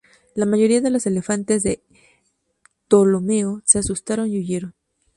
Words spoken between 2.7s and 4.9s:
Ptolomeo se asustaron y huyeron.